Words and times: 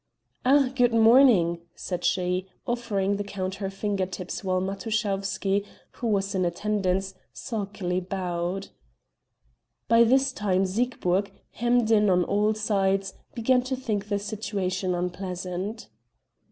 "Ah, 0.43 0.71
good 0.75 0.95
morning," 0.95 1.59
said 1.75 2.03
she, 2.03 2.47
offering 2.65 3.17
the 3.17 3.23
count 3.23 3.57
her 3.61 3.69
finger 3.69 4.07
tips 4.07 4.43
while 4.43 4.59
Matuschowsky, 4.59 5.63
who 5.91 6.07
was 6.07 6.33
in 6.33 6.43
attendance, 6.43 7.13
sulkily 7.33 7.99
bowed. 7.99 8.69
By 9.87 10.03
this 10.03 10.31
time 10.33 10.65
Siegburg, 10.65 11.31
hemmed 11.51 11.91
in 11.91 12.09
on 12.09 12.23
all 12.23 12.55
sides, 12.55 13.13
began 13.35 13.61
to 13.61 13.75
think 13.75 14.07
the 14.09 14.17
situation 14.17 14.95
unpleasant. 14.95 15.87